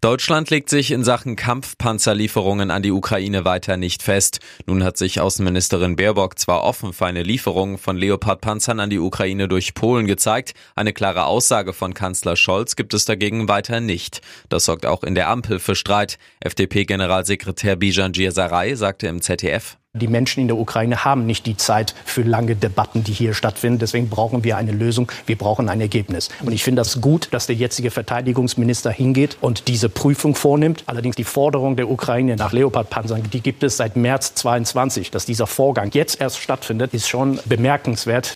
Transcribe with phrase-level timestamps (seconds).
[0.00, 4.40] Deutschland legt sich in Sachen Kampfpanzerlieferungen an die Ukraine weiter nicht fest.
[4.66, 9.48] Nun hat sich Außenministerin Baerbock zwar offen für eine Lieferung von Leopard-Panzern an die Ukraine
[9.48, 14.20] durch Polen gezeigt, eine klare Aussage von Kanzler Scholz gibt es dagegen weiter nicht.
[14.48, 16.18] Das sorgt auch in der Ampel für Streit.
[16.40, 21.94] FDP-Generalsekretär Bijan Giersaray sagte im ZDF, die Menschen in der Ukraine haben nicht die Zeit
[22.04, 23.78] für lange Debatten, die hier stattfinden.
[23.78, 25.10] Deswegen brauchen wir eine Lösung.
[25.24, 26.28] Wir brauchen ein Ergebnis.
[26.44, 30.84] Und ich finde das gut, dass der jetzige Verteidigungsminister hingeht und diese Prüfung vornimmt.
[30.84, 35.10] Allerdings die Forderung der Ukraine nach Leopardpanzern, die gibt es seit März 22.
[35.10, 38.34] Dass dieser Vorgang jetzt erst stattfindet, ist schon bemerkenswert.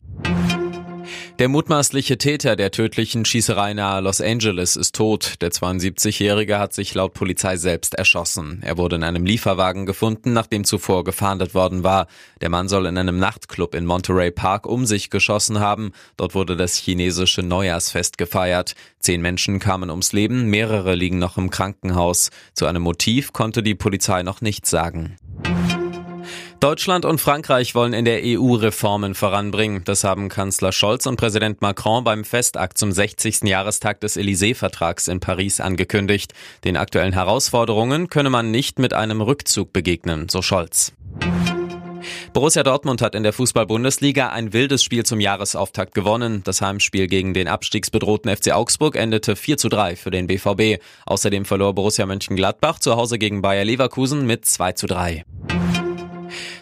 [1.43, 5.41] Der mutmaßliche Täter der tödlichen Schießerei nahe Los Angeles ist tot.
[5.41, 8.61] Der 72-Jährige hat sich laut Polizei selbst erschossen.
[8.63, 12.07] Er wurde in einem Lieferwagen gefunden, nachdem zuvor gefahndet worden war.
[12.41, 15.91] Der Mann soll in einem Nachtclub in Monterey Park um sich geschossen haben.
[16.17, 18.77] Dort wurde das chinesische Neujahrsfest gefeiert.
[19.01, 22.31] Zehn Menschen kamen ums Leben, mehrere liegen noch im Krankenhaus.
[22.55, 25.17] Zu einem Motiv konnte die Polizei noch nichts sagen.
[26.63, 29.83] Deutschland und Frankreich wollen in der EU Reformen voranbringen.
[29.85, 33.43] Das haben Kanzler Scholz und Präsident Macron beim Festakt zum 60.
[33.43, 36.35] Jahrestag des Élysée-Vertrags in Paris angekündigt.
[36.63, 40.93] Den aktuellen Herausforderungen könne man nicht mit einem Rückzug begegnen, so Scholz.
[42.33, 46.43] Borussia Dortmund hat in der Fußball-Bundesliga ein wildes Spiel zum Jahresauftakt gewonnen.
[46.45, 50.81] Das Heimspiel gegen den abstiegsbedrohten FC Augsburg endete 4 zu 3 für den BVB.
[51.07, 55.25] Außerdem verlor Borussia Mönchengladbach zu Hause gegen Bayer Leverkusen mit 2 zu 3.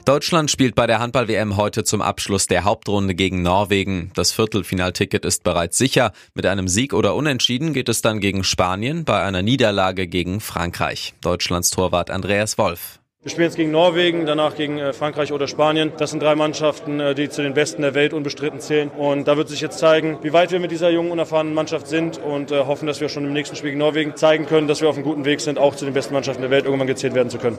[0.05, 4.11] Deutschland spielt bei der Handball-WM heute zum Abschluss der Hauptrunde gegen Norwegen.
[4.15, 6.13] Das Viertelfinalticket ist bereits sicher.
[6.35, 11.15] Mit einem Sieg oder Unentschieden geht es dann gegen Spanien, bei einer Niederlage gegen Frankreich.
[11.21, 13.01] Deutschlands Torwart Andreas Wolf.
[13.23, 15.93] Wir spielen jetzt gegen Norwegen, danach gegen äh, Frankreich oder Spanien.
[15.99, 18.89] Das sind drei Mannschaften, äh, die zu den besten der Welt unbestritten zählen.
[18.89, 22.17] Und da wird sich jetzt zeigen, wie weit wir mit dieser jungen, unerfahrenen Mannschaft sind
[22.17, 24.89] und äh, hoffen, dass wir schon im nächsten Spiel gegen Norwegen zeigen können, dass wir
[24.89, 27.29] auf einem guten Weg sind, auch zu den besten Mannschaften der Welt irgendwann gezählt werden
[27.29, 27.59] zu können.